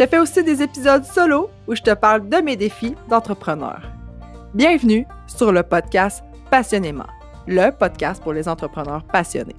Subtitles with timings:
[0.00, 3.82] Je fais aussi des épisodes solo où je te parle de mes défis d'entrepreneur.
[4.54, 7.08] Bienvenue sur le podcast Passionnément,
[7.46, 9.56] le podcast pour les entrepreneurs passionnés.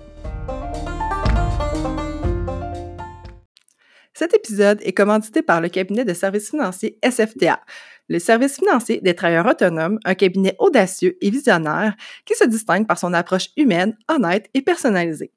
[4.15, 7.61] Cet épisode est commandité par le cabinet de services financiers SFTA,
[8.09, 11.95] le service financier des travailleurs autonomes, un cabinet audacieux et visionnaire
[12.25, 15.31] qui se distingue par son approche humaine, honnête et personnalisée.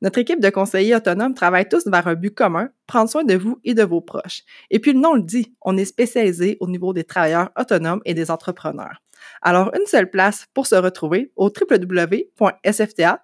[0.00, 3.58] Notre équipe de conseillers autonomes travaille tous vers un but commun, prendre soin de vous
[3.64, 4.42] et de vos proches.
[4.70, 8.14] Et puis le nom le dit, on est spécialisé au niveau des travailleurs autonomes et
[8.14, 9.02] des entrepreneurs.
[9.42, 13.22] Alors, une seule place pour se retrouver au www.sfta.ca.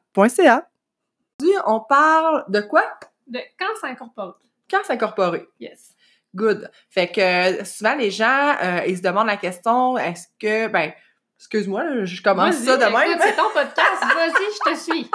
[1.38, 2.84] Aujourd'hui, on parle de quoi?
[3.26, 4.38] De quand s'incorpore.
[4.70, 5.48] Quand s'incorporer.
[5.58, 5.94] Yes.
[6.34, 6.70] Good.
[6.90, 10.92] Fait que souvent, les gens, euh, ils se demandent la question, est-ce que, ben,
[11.40, 13.18] excuse-moi, je commence ça de même.
[13.20, 15.10] C'est ton podcast, vas-y, je te suis.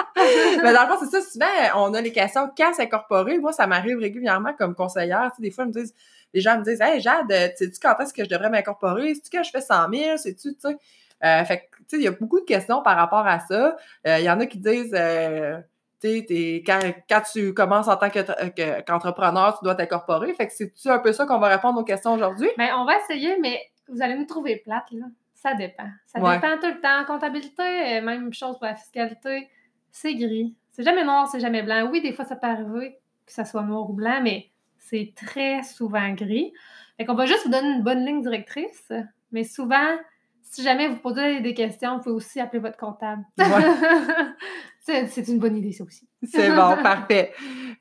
[0.62, 3.38] Mais dans le fond, c'est ça, souvent, on a les questions quand s'incorporer.
[3.38, 5.30] Moi, ça m'arrive régulièrement comme conseillère.
[5.30, 5.94] Tu sais, des fois, ils me disent,
[6.34, 9.14] les gens me disent, hey, Jade, sais-tu quand est-ce que je devrais m'incorporer?
[9.14, 10.16] Sais-tu quand je fais 100 000?
[10.16, 10.76] Sais-tu, tu sais?
[11.24, 13.76] Euh, fait que, tu sais, il y a beaucoup de questions par rapport à ça.
[14.06, 15.56] Euh, Il y en a qui disent, euh,
[16.02, 20.34] tu sais, quand, quand tu commences en tant que- que- qu'entrepreneur, tu dois t'incorporer.
[20.34, 22.50] Fait que c'est-tu un peu ça qu'on va répondre aux questions aujourd'hui?
[22.58, 25.06] Mais on va essayer, mais vous allez nous trouver plate, là.
[25.46, 25.88] Ça dépend.
[26.06, 26.34] Ça Ouais.
[26.36, 27.04] dépend tout le temps.
[27.06, 29.48] Comptabilité, euh, même chose pour la fiscalité,
[29.92, 30.56] c'est gris.
[30.72, 31.88] C'est jamais noir, c'est jamais blanc.
[31.90, 35.62] Oui, des fois, ça peut arriver que ça soit noir ou blanc, mais c'est très
[35.62, 36.52] souvent gris.
[36.96, 38.92] Fait qu'on va juste vous donner une bonne ligne directrice,
[39.32, 39.96] mais souvent,
[40.42, 43.24] si jamais vous posez des questions, vous pouvez aussi appeler votre comptable.
[44.80, 46.08] c'est c'est une bonne idée, ça aussi.
[46.24, 47.32] C'est bon, parfait.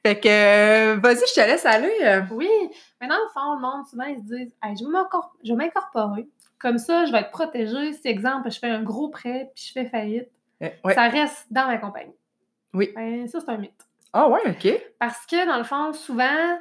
[0.05, 1.91] Fait que, euh, vas-y, je te laisse aller.
[2.31, 2.49] Oui,
[3.01, 5.51] mais dans le fond, le monde, souvent, ils se disent Hey, je vais m'encor- je
[5.51, 6.27] vais m'incorporer.
[6.59, 7.93] Comme ça, je vais être protégée.
[7.93, 10.29] Si, exemple, je fais un gros prêt puis je fais faillite,
[10.63, 10.93] Euh, ouais.
[10.93, 12.15] ça reste dans ma compagnie.
[12.73, 12.91] Oui.
[12.95, 13.85] Ben, ça, c'est un mythe.
[14.13, 14.67] Ah ouais, OK.
[14.99, 16.57] Parce que, dans le fond, souvent,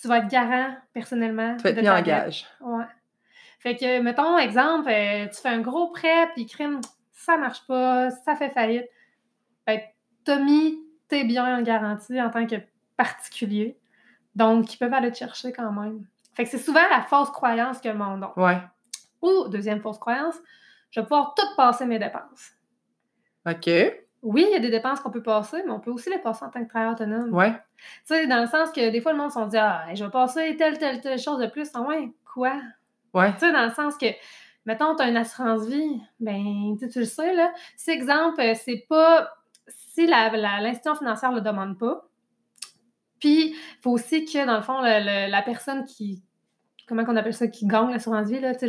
[0.00, 1.56] tu vas être garant personnellement.
[1.58, 2.46] Tu vas être mis en gage.
[2.60, 2.84] Ouais.
[3.60, 6.80] Fait que, mettons, exemple, euh, tu fais un gros prêt, puis crime,
[7.12, 8.86] ça marche pas, ça fait faillite.
[9.66, 9.80] Ben,
[10.24, 10.78] t'as mis
[11.08, 12.56] tes biens en garantie en tant que
[12.96, 13.78] particulier.
[14.34, 16.06] Donc, ils peuvent aller te chercher quand même.
[16.34, 18.32] Fait que c'est souvent la fausse croyance que le monde a.
[18.40, 18.58] Ouais.
[19.22, 20.36] Ou, deuxième fausse croyance,
[20.90, 22.52] je vais pouvoir tout passer mes dépenses.
[23.48, 23.70] OK.
[24.22, 26.44] Oui, il y a des dépenses qu'on peut passer, mais on peut aussi les passer
[26.44, 27.34] en tant que travailleur autonome.
[27.34, 27.52] Ouais.
[27.52, 27.54] Tu
[28.04, 30.56] sais, dans le sens que des fois, le monde se dit Ah, je vais passer
[30.56, 31.68] telle, telle, telle chose de plus.
[31.74, 32.54] Ah ouais, quoi?
[33.14, 33.32] Ouais.
[33.34, 34.06] Tu sais, dans le sens que,
[34.64, 37.52] mettons, tu as une assurance vie, ben, tu sais, tu le sais, là.
[37.76, 39.28] Si, exemple, c'est pas.
[39.66, 42.08] Si l'institution financière ne le demande pas,
[43.18, 46.22] puis il faut aussi que, dans le fond, le- le- la personne qui.
[46.88, 47.46] Comment qu'on appelle ça?
[47.48, 48.66] Qui gagne l'assurance vie, là, le-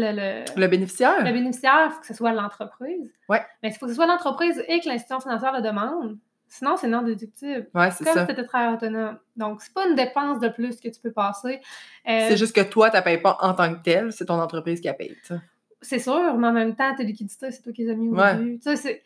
[0.55, 1.17] le, Le bénéficiaire?
[1.23, 3.11] le bénéficiaire, il faut que ce soit l'entreprise.
[3.27, 3.41] Ouais.
[3.61, 6.17] Mais il faut que ce soit l'entreprise et que l'institution financière le demande.
[6.47, 7.67] Sinon, c'est non déductible.
[7.73, 8.27] Ouais, c'est Comme ça.
[8.27, 9.17] si tu travailleur autonome.
[9.35, 11.59] Donc, c'est pas une dépense de plus que tu peux passer.
[12.07, 14.79] Euh, C'est juste que toi, tu payes pas en tant que tel, c'est ton entreprise
[14.79, 15.15] qui a payé.
[15.25, 15.39] tu sais.
[15.81, 18.15] C'est sûr, mais en même temps, tes liquidités, c'est toi qui les as mis au
[18.15, 18.35] Ouais.
[18.35, 18.59] début.
[18.59, 19.03] Tu sais, c'est-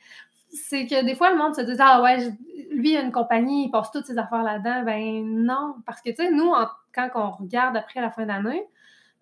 [0.50, 3.12] c'est que des fois, le monde se dit Ah ouais, je- lui, il a une
[3.13, 4.84] compagnie, il passe toutes ses affaires là-dedans.
[4.84, 5.75] Ben non.
[5.85, 8.63] Parce que, tu sais, nous, en- quand on regarde après la fin d'année,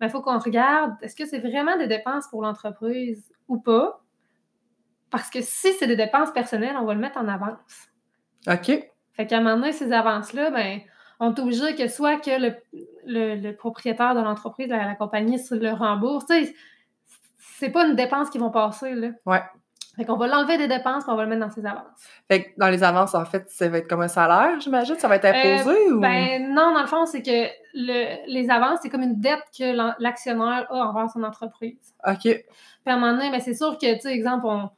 [0.02, 4.00] il faut qu'on regarde est-ce que c'est vraiment des dépenses pour l'entreprise ou pas?
[5.10, 7.88] Parce que si c'est des dépenses personnelles, on va le mettre en avance.
[8.48, 8.66] OK.
[9.12, 10.80] Fait qu'à un moment donné, ces avances-là, ben,
[11.20, 12.54] on est obligé que soit que le,
[13.06, 16.26] le- le propriétaire de l'entreprise, la, la compagnie, le rembourse.
[16.26, 16.54] Tu sais,
[17.38, 19.08] c'est pas une dépense qui vont passer, là.
[19.24, 19.40] Ouais.
[19.96, 21.86] Fait qu'on va l'enlever des dépenses et on va le mettre dans ses avances.
[22.28, 24.96] Fait que dans les avances, en fait, ça va être comme un salaire, j'imagine?
[24.98, 26.00] Ça va être imposé ou?
[26.00, 27.46] Ben non, dans le fond, c'est que
[27.78, 31.94] le- les avances, c'est comme une dette que l'actionnaire a envers son entreprise.
[32.06, 32.22] OK.
[32.22, 32.42] Puis
[32.86, 34.70] à un moment donné, ben, c'est sûr que, tu sais, exemple, on-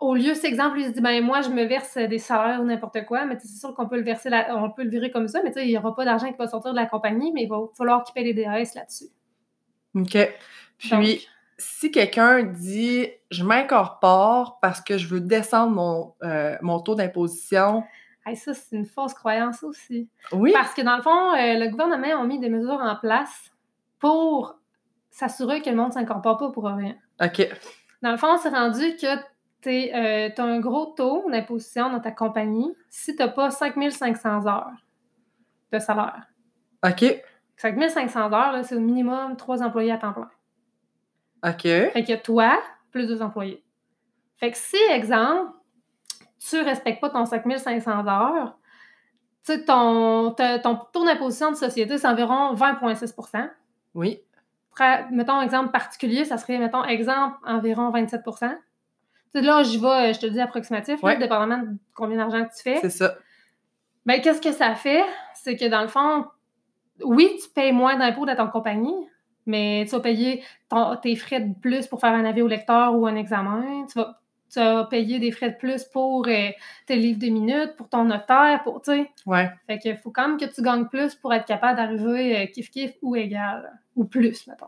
[0.00, 2.64] au lieu, cet exemple, il se dit, ben moi, je me verse des salaires ou
[2.64, 5.40] n'importe quoi, mais c'est sûr qu'on peut le verser, on peut le virer comme ça,
[5.42, 7.44] mais tu sais, il n'y aura pas d'argent qui va sortir de la compagnie, mais
[7.44, 9.06] il va falloir qu'il paye les DAS là-dessus.
[9.94, 10.18] OK.
[10.78, 11.06] Puis, Donc,
[11.56, 17.84] si quelqu'un dit je m'incorpore parce que je veux descendre mon, euh, mon taux d'imposition,
[18.26, 20.08] hey, ça, c'est une fausse croyance aussi.
[20.32, 20.52] oui.
[20.52, 23.50] Parce que dans le fond, euh, le gouvernement a mis des mesures en place
[23.98, 24.58] pour
[25.10, 26.94] s'assurer que le monde ne s'incorpore pas pour rien.
[27.22, 27.48] OK.
[28.02, 29.16] Dans le fond, c'est rendu que
[29.62, 34.72] tu as un gros taux d'imposition dans ta compagnie si tu n'as pas 5500 heures
[35.72, 36.26] de salaire.
[36.86, 37.04] OK.
[37.56, 40.30] 5500 heures, c'est au minimum trois employés à temps plein.
[41.46, 41.62] OK.
[41.62, 42.60] Fait que toi,
[42.90, 43.62] plus deux employés.
[44.36, 45.52] Fait que si, exemple,
[46.48, 48.56] tu respectes pas ton 5500 heures,
[49.46, 53.48] tu ton, ton taux d'imposition de société, c'est environ 20,6%
[53.94, 54.20] Oui.
[54.76, 58.30] Pra- Mettons, exemple particulier, ça serait, mettons, exemple, environ 27 Tu
[59.34, 61.16] sais, là, j'y vais, euh, je te dis approximatif, là, Ouais.
[61.18, 62.78] dépendamment de combien d'argent tu fais.
[62.80, 63.14] C'est ça.
[64.06, 65.04] Ben, qu'est-ce que ça fait?
[65.34, 66.26] C'est que dans le fond,
[67.02, 69.08] oui, tu payes moins d'impôts dans ton compagnie,
[69.46, 72.94] mais tu vas payer ton- tes frais de plus pour faire un avis au lecteur
[72.96, 73.86] ou un examen.
[73.90, 74.20] Tu vas,
[74.54, 76.48] tu vas payer des frais de plus pour euh,
[76.86, 79.10] tes livres de minutes, pour ton notaire, pour, tu sais.
[79.26, 79.50] Ouais.
[79.66, 82.94] Fait qu'il faut quand même que tu gagnes plus pour être capable d'arriver euh, kiff-kiff
[83.02, 84.66] ou égal, ou plus, mettons.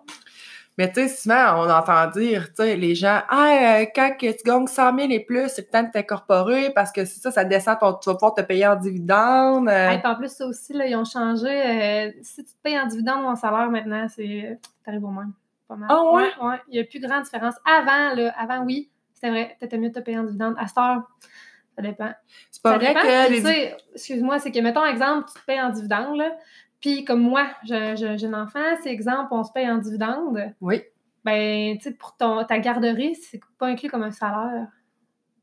[0.79, 4.31] Mais tu sais, souvent, on entend dire, tu sais, les gens, ah, euh, quand tu
[4.45, 7.45] gagnes 100 000 et plus, c'est le temps de t'incorporer parce que c'est ça, ça
[7.45, 9.69] descend, ton, tu vas pouvoir te payer en dividendes.
[9.71, 9.89] euh.
[9.89, 11.49] Hey, en plus, ça aussi, là, ils ont changé.
[11.49, 15.33] euh, si tu te payes en dividende ou en salaire maintenant, c'est t'arrives au même.
[15.67, 15.89] Pas mal.
[15.91, 16.29] Ah ouais?
[16.43, 16.61] ouais.
[16.69, 17.55] Il n'y a plus grande différence.
[17.65, 20.55] Avant, là, avant, oui, c'était vrai, t'étais mieux de te payer en dividende.
[20.59, 21.03] À cette heure,
[21.75, 22.13] ça dépend.
[22.51, 23.01] c'est pas ça vrai dépend.
[23.01, 23.43] que Puis, les...
[23.43, 26.37] tu sais, excuse-moi, c'est que, mettons, exemple, tu te payes en dividende, là,
[26.81, 30.53] puis comme moi, j'ai un enfant, c'est exemple, on se paye en dividende.
[30.61, 30.83] Oui.
[31.25, 34.69] Ben, tu sais, pour ton, ta garderie, c'est pas inclus comme un salaire.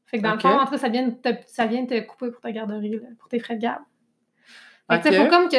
[0.05, 1.99] Fait que dans le fond, en tout cas, ça vient, de te, ça vient te
[2.01, 3.81] couper pour ta garderie, là, pour tes frais de garde.
[4.89, 5.25] Fait que, tu sais, Ok.
[5.25, 5.57] faut comme que,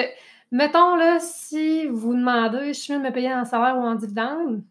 [0.53, 3.97] mettons, là, si vous demandez, je suis mieux de me payer en salaire ou en
[3.97, 4.63] dividende,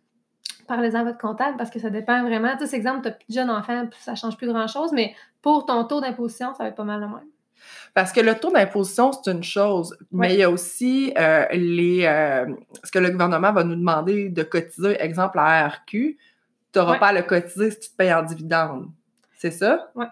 [0.67, 2.55] parlez-en à votre comptable parce que ça dépend vraiment.
[2.57, 5.65] Tu sais, exemple, tu as plus de jeunes enfants, ça change plus grand-chose, mais pour
[5.65, 7.27] ton taux d'imposition, ça va être pas mal le même.
[7.93, 12.05] Parce que le taux d'imposition, c'est une chose, mais il y a aussi euh, les,
[12.05, 12.45] euh,
[12.83, 16.17] ce que le gouvernement va nous demander de cotiser, exemple à ARQ,
[16.73, 18.87] tu n'auras pas à le cotiser si tu te payes en dividende.
[19.37, 19.91] C'est ça?
[19.95, 20.07] Ouais.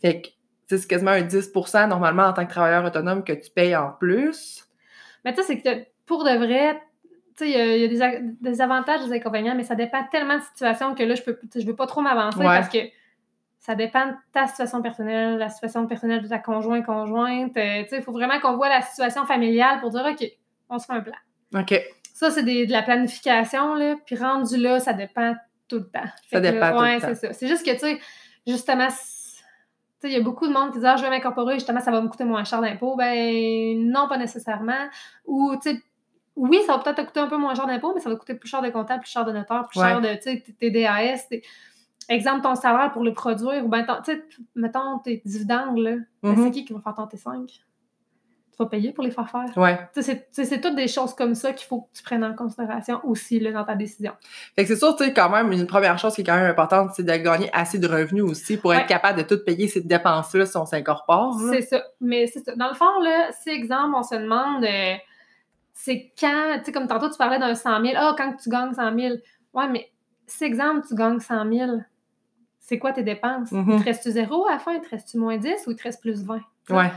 [0.00, 0.28] Fait que
[0.66, 4.66] c'est quasiment un 10% normalement en tant que travailleur autonome que tu payes en plus.
[5.24, 6.80] Mais tu sais, c'est que pour de vrai,
[7.36, 9.74] tu sais, il y a, il y a des, des avantages, des inconvénients, mais ça
[9.74, 12.44] dépend tellement de situation que là, je peux, je veux pas trop m'avancer Ouais.
[12.44, 12.78] parce que
[13.58, 17.56] ça dépend de ta situation personnelle, la situation personnelle de ta conjoint, conjointe.
[17.56, 20.24] euh, tu sais, il faut vraiment qu'on voit la situation familiale pour dire, OK,
[20.68, 21.14] on se fait un plan.
[21.58, 21.74] OK.
[22.12, 23.96] Ça, c'est de la planification, là.
[24.06, 25.34] Puis rendu là, ça dépend
[25.66, 26.04] tout le temps.
[26.30, 27.06] Ça là, dépend tout le temps.
[27.08, 27.32] c'est ça.
[27.32, 27.98] C'est juste que, tu sais,
[28.46, 28.88] justement,
[30.04, 32.00] il y a beaucoup de monde qui disent Ah, je vais m'incorporer, justement, ça va
[32.02, 32.94] me coûter moins cher d'impôts.
[32.96, 34.88] Ben, non, pas nécessairement.
[35.24, 35.82] Ou, tu sais,
[36.36, 38.34] oui, ça va peut-être te coûter un peu moins cher d'impôts, mais ça va coûter
[38.34, 39.88] plus cher de comptable, plus cher de notaire, plus Ouais.
[39.88, 40.14] cher de,
[40.58, 41.28] tes DAS.
[41.28, 41.42] tes-
[42.08, 43.70] Exemple, ton salaire pour le produire, ou
[44.04, 44.22] sais,
[44.54, 45.96] mettons tes dividendes, là.
[46.22, 46.44] Ben, Mhm.
[46.44, 47.46] c'est qui qui va faire ton T5?
[47.46, 49.46] Tu vas payer pour les faire faire.
[49.56, 49.78] Ouais.
[49.94, 53.50] C'est toutes des choses comme ça qu'il faut que tu prennes en considération aussi là,
[53.52, 54.12] dans ta décision.
[54.54, 56.50] Fait que c'est sûr, tu sais, quand même, une première chose qui est quand même
[56.50, 58.76] importante, c'est de gagner assez de revenus aussi pour Ouais.
[58.80, 61.36] être capable de tout payer ces dépenses-là si on s'incorpore.
[61.42, 61.52] là.
[61.54, 61.82] C'est ça.
[62.00, 62.54] Mais c'est ça.
[62.54, 64.94] Dans le fond, là, si, exemple, on se demande, euh,
[65.76, 67.94] c'est quand, tu sais, comme tantôt, tu parlais d'un 100 000.
[67.96, 69.16] Ah, quand tu gagnes 100 000.
[69.52, 69.90] Ouais, mais
[70.26, 71.70] si, exemple, tu gagnes 100 000,
[72.60, 73.52] c'est quoi tes dépenses?
[73.52, 73.72] Mhm.
[73.72, 74.72] Il te reste-tu zéro à la fin?
[74.72, 76.38] Il te reste-tu moins 10 ou il te reste plus 20?
[76.38, 76.74] Tu sais?
[76.74, 76.90] Ouais.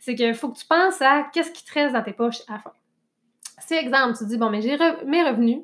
[0.00, 2.54] C'est qu'il faut que tu penses à qu'est-ce qui te reste dans tes poches à
[2.54, 2.72] la fin.
[3.60, 5.60] Si, exemple, tu dis, bon, mais j'ai re- mes revenus,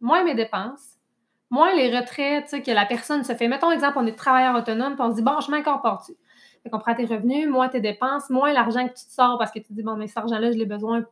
[0.00, 0.96] moins mes dépenses,
[1.50, 3.48] moins les retraits, tu sais, que la personne se fait.
[3.48, 6.12] Mettons, exemple, on est travailleur autonome, puis on se dit, bon, je m'incorpore-tu.
[6.62, 9.50] Fait qu'on prend tes revenus, moins tes dépenses, moins l'argent que tu te sors parce
[9.50, 11.04] que tu te dis, bon, mais cet argent-là, je l'ai besoin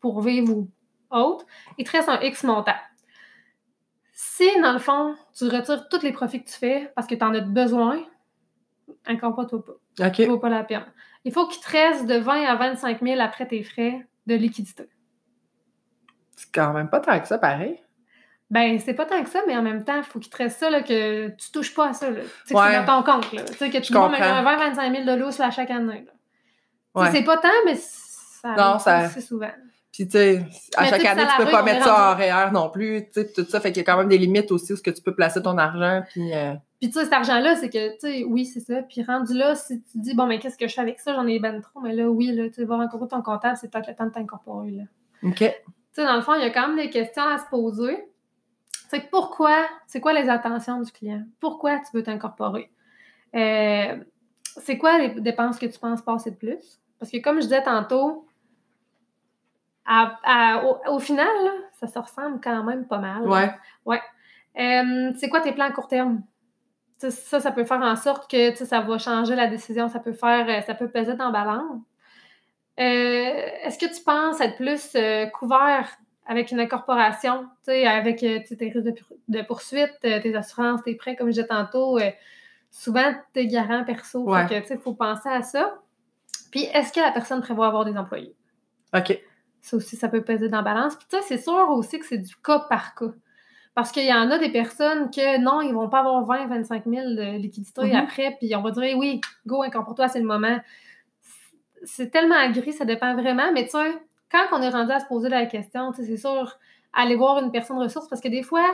[0.00, 0.68] pour vivre ou
[1.10, 1.44] autre.
[1.78, 2.74] Il te reste un X montant.
[4.12, 7.24] Si, dans le fond, tu retires tous les profits que tu fais parce que tu
[7.24, 8.00] en as besoin,
[9.06, 10.20] incorpore-toi pas OK.
[10.22, 10.84] vaut pas la peine.
[11.24, 14.88] Il faut qu'il te reste de 20 à 25 000 après tes frais de liquidité.
[16.36, 17.80] C'est quand même pas tant que ça, pareil.
[18.50, 20.58] Ben, c'est pas tant que ça, mais en même temps, il faut qu'il te reste
[20.58, 22.10] ça, là, que tu touches pas à ça.
[22.10, 22.20] Là.
[22.22, 22.70] Tu sais, que Ouais.
[22.72, 23.32] c'est dans ton compte.
[23.32, 23.44] Là.
[23.44, 24.08] Tu sais, que tu un
[24.42, 26.06] 20-25 000 de lousse là, chaque année.
[26.06, 27.02] Là.
[27.02, 27.10] Ouais.
[27.12, 29.50] C'est pas tant, mais ça Non, arrive ça- assez souvent.
[29.92, 30.44] Puis, tu sais,
[30.76, 33.04] à Mais chaque tu sais, année, tu peux pas mettre ça en REER non plus,
[33.06, 33.60] tu sais, tout ça.
[33.60, 35.42] Fait qu'il y a quand même des limites aussi où ce que tu peux placer
[35.42, 36.32] ton argent, puis...
[36.34, 38.82] euh, Puis, tu sais, cet argent-là, c'est que, tu sais, oui, c'est ça.
[38.82, 41.14] Puis, rendu là, si tu dis, bon, mais qu'est-ce que je fais avec ça?
[41.14, 41.80] J'en ai ben trop.
[41.80, 44.70] Mais là, oui, là, tu vas rencontrer ton comptable, c'est peut-être le temps de t'incorporer,
[44.70, 44.82] là.
[45.24, 45.38] OK.
[45.38, 45.46] Tu
[45.92, 48.04] sais, dans le fond, il y a quand même des questions à se poser.
[48.90, 51.24] C'est que pourquoi, c'est quoi les attentions du client?
[51.40, 52.70] Pourquoi tu veux t'incorporer?
[53.34, 53.96] Euh,
[54.44, 56.78] c'est quoi les dépenses que tu penses passer de plus?
[56.98, 58.27] Parce que comme je disais tantôt,
[59.88, 63.26] à- à- au, au final, là, ça se ressemble quand même pas mal.
[63.86, 64.00] Ouais.
[64.58, 66.22] Euh, c'est quoi tes plans à court terme?
[66.98, 70.46] Ça, ça peut faire en sorte que ça va changer la décision, ça peut faire,
[70.48, 71.80] euh, ça peut peser dans la balance.
[72.80, 72.82] Euh,
[73.64, 75.88] Est-ce que tu penses être plus euh, couvert
[76.26, 81.28] avec une incorporation, avec tes risques de, pour- de poursuite, tes assurances, tes prêts, comme
[81.28, 81.98] je disais tantôt,
[82.70, 84.24] souvent tes garants perso.
[84.28, 84.46] Ouais.
[84.70, 85.78] Il faut penser à ça.
[86.50, 88.34] Puis, est-ce que la personne prévoit avoir des employés?
[88.94, 89.18] OK.
[89.68, 90.96] Ça aussi, ça peut peser dans la balance.
[90.96, 93.12] Puis, tu sais, c'est sûr aussi que c'est du cas par cas.
[93.74, 96.84] Parce qu'il y en a des personnes que non, ils vont pas avoir 20, 25
[96.86, 97.94] 000 de liquidités Mhm.
[97.94, 100.58] après, puis on va dire oui, go, incorpore-toi, c'est le moment.
[101.84, 103.98] C'est tellement gris, ça dépend vraiment, mais tu sais,
[104.32, 106.58] quand on est rendu à se poser la question, tu sais, c'est sûr,
[106.92, 108.66] aller voir une personne ressource, parce que des fois,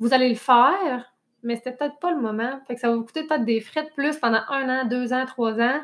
[0.00, 2.58] vous allez le faire, mais c'était peut-être pas le moment.
[2.66, 5.12] Fait que ça va vous coûter peut-être des frais de plus pendant un an, deux
[5.12, 5.80] ans, trois ans,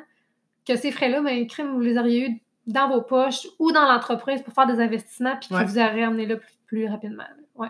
[0.67, 4.43] que ces frais-là, mais crime, vous les auriez eu dans vos poches ou dans l'entreprise
[4.43, 5.65] pour faire des investissements, puis Ouais.
[5.65, 7.25] qui vous auraient amené là plus, plus rapidement.
[7.55, 7.69] Ouais.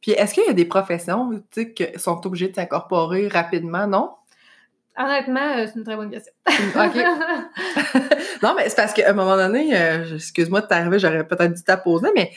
[0.00, 4.10] Puis est-ce qu'il y a des professions, qui sont obligées de s'incorporer rapidement, non?
[4.98, 6.32] Honnêtement, euh, c'est une très bonne question.
[6.48, 6.94] OK.
[8.42, 11.62] non, mais c'est parce qu'à un moment donné, euh, excuse-moi de t'arriver, j'aurais peut-être dû
[11.62, 12.30] t'apposer, mais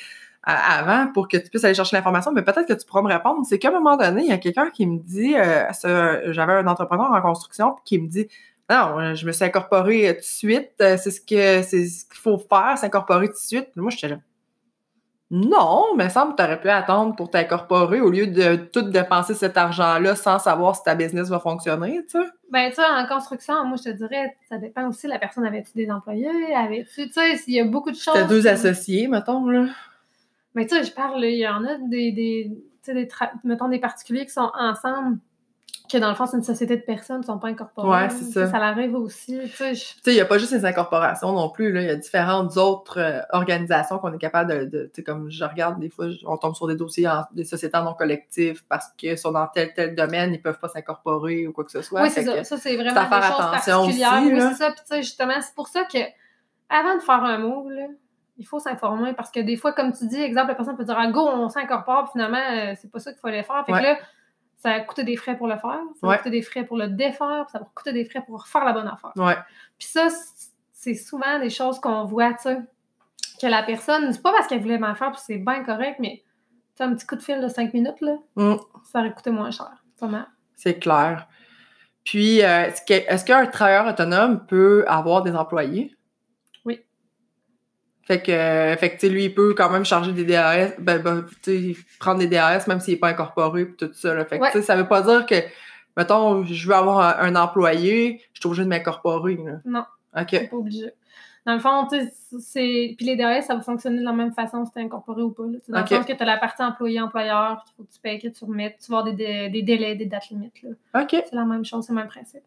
[0.48, 3.12] euh, avant, pour que tu puisses aller chercher l'information, mais peut-être que tu pourras me
[3.12, 3.46] répondre.
[3.46, 5.34] C'est qu'à un moment donné, il y a quelqu'un qui me dit,
[6.32, 8.28] j'avais un entrepreneur en construction, puis qui me dit,
[8.70, 11.86] non, euh, je me suis incorporée euh, tout de suite, euh, c'est ce que c'est
[11.86, 13.70] ce qu'il faut faire, s'incorporer tout de suite.
[13.72, 14.20] Puis moi, j'étais là.
[15.32, 19.34] Non, mais semble que tu aurais pu attendre pour t'incorporer au lieu de tout dépenser
[19.34, 22.30] cet argent-là sans savoir si ta business va fonctionner, tu sais.
[22.52, 25.72] Ben, tu sais, en construction, moi, je te dirais, ça dépend aussi, la personne avait-tu
[25.74, 28.14] des employés, avait-tu, tu sais, il y a beaucoup de choses.
[28.14, 29.66] T'as deux associés, mettons, là.
[30.54, 32.52] Mais tu sais, je parle, il y en a des, des,
[32.84, 33.08] tu sais, des
[33.44, 35.18] mettons, des particuliers qui sont ensemble,
[35.94, 37.88] que dans le fond, c'est une société de personnes, ne sont pas incorporées.
[38.04, 38.48] Ouais, c'est ça.
[38.52, 39.74] Ça l'arrive aussi, tu sais.
[39.76, 41.70] je- il n'y a pas juste les incorporations non plus.
[41.80, 45.30] Il y a différentes autres euh, organisations qu'on est capable de, de- tu sais, comme
[45.32, 48.88] je regarde, des fois, on tombe sur des dossiers en- des sociétés non collectives parce
[48.98, 52.02] qu'ils sont dans tel, tel domaine, ils peuvent pas s'incorporer ou quoi que ce soit.
[52.02, 52.34] oui, c'est ça.
[52.38, 54.14] que- Ça, c'est vraiment faire des choses attention particulières.
[54.14, 54.72] aussi, oui, c'est ça.
[54.72, 56.00] Puis, tu sais, justement, c'est pour ça que,
[56.70, 57.86] avant de faire un move, là,
[58.38, 60.96] il faut s'informer parce que des fois, comme tu dis, exemple, la personne peut dire,
[60.98, 63.64] ah, go, on s'incorpore, finalement, euh, c'est pas ça qu'il fallait faire.
[63.66, 63.80] Fait Ouais.
[63.80, 63.98] que là,
[64.64, 66.16] ça va coûter des frais pour le faire, ça Ouais.
[66.16, 68.72] va coûter des frais pour le défaire, ça va coûter des frais pour faire la
[68.74, 69.12] bonne affaire.
[69.18, 69.36] Ouais.
[69.78, 70.08] Puis ça,
[70.72, 72.60] c'est souvent des choses qu'on voit, tu sais,
[73.42, 76.24] que la personne, c'est pas parce qu'elle voulait mal faire, puis c'est bien correct, mais
[76.78, 78.56] tu un petit coup de fil de 5 minutes, là, Mm.
[78.86, 79.72] ça aurait coûté moins cher.
[80.56, 81.28] C'est clair.
[82.06, 85.96] Puis, euh, est-ce qu'un travailleur autonome peut avoir des employés?
[88.06, 90.74] Fait que, euh, fait que, tu sais, lui, il peut quand même charger des DAS,
[90.78, 94.14] ben, ben, tu sais, prendre des DAS même s'il n'est pas incorporé pis tout ça,
[94.14, 94.26] là.
[94.26, 94.52] Fait que, Ouais.
[94.52, 95.36] tu sais, ça veut pas dire que,
[95.96, 99.40] mettons, je veux avoir un, un employé, je suis obligée de m'incorporer.
[99.64, 99.86] Non.
[100.18, 100.28] OK.
[100.32, 100.92] C'est pas obligé.
[101.46, 102.96] Dans le fond, tu sais, c'est.
[102.98, 105.44] Puis les DAS, ça va fonctionner de la même façon si t'es incorporé ou pas.
[105.44, 105.58] là.
[105.66, 108.20] Tu Dans le sens que tu as la partie employé-employeur, qu'il faut que tu payes,
[108.20, 110.62] que tu remettes, tu vas avoir des, dé- des délais, des dates limites.
[110.64, 111.02] là.
[111.02, 111.10] OK.
[111.12, 112.44] C'est la même chose, c'est le même principe.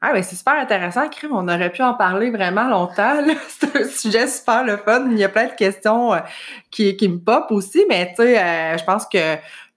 [0.00, 1.32] Ah, ben, c'est super intéressant, Crime.
[1.32, 3.16] On aurait pu en parler vraiment longtemps.
[3.48, 5.06] C'est un sujet super le fun.
[5.10, 6.18] Il y a plein de questions euh,
[6.70, 9.36] qui, qui me pop aussi, mais tu sais, euh, je pense que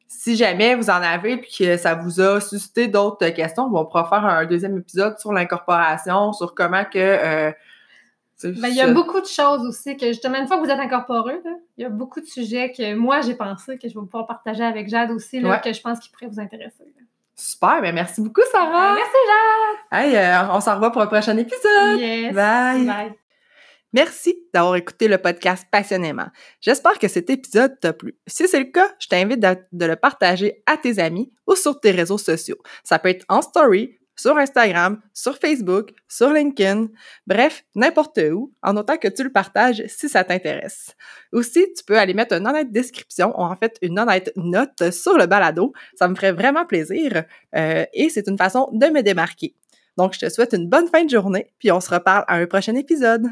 [0.10, 4.10] si jamais vous en avez puis que ça vous a suscité d'autres questions, on pourra
[4.10, 6.98] faire un deuxième épisode sur l'incorporation, sur comment que.
[6.98, 7.52] euh,
[8.44, 10.80] Ben, il y a beaucoup de choses aussi que, justement, une fois que vous êtes
[10.80, 14.06] incorporé, là, il y a beaucoup de sujets que moi, j'ai pensé que je vais
[14.06, 15.62] pouvoir partager avec Jade aussi, là, Ouais.
[15.64, 16.84] que je pense qu'ils pourraient vous intéresser.
[16.84, 17.04] là.
[17.40, 18.96] Super, ben merci beaucoup, Sarah.
[18.96, 19.18] Merci,
[19.92, 22.00] Hey, euh, on s'en revoit pour un prochain épisode.
[22.00, 22.34] Yes!
[22.34, 22.86] Bye.
[22.86, 23.14] Bye!
[23.94, 26.28] Merci d'avoir écouté le podcast passionnément.
[26.60, 28.18] J'espère que cet épisode t'a plu.
[28.28, 31.92] Si c'est le cas, je t'invite de le partager à tes amis ou sur tes
[31.92, 32.58] réseaux sociaux.
[32.84, 36.88] Ça peut être en story, sur Instagram, sur Facebook, sur LinkedIn,
[37.26, 40.96] bref, n'importe où, en autant que tu le partages si ça t'intéresse.
[41.32, 45.18] Aussi, tu peux aller mettre une honnête description, ou en fait une honnête note sur
[45.18, 45.74] le balado.
[45.96, 47.24] Ça me ferait vraiment plaisir
[47.56, 49.56] euh, et c'est une façon de me démarquer.
[49.98, 52.46] Donc, je te souhaite une bonne fin de journée, puis on se reparle à un
[52.46, 53.28] prochain épisode.